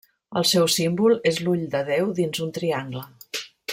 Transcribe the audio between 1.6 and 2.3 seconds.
de Déu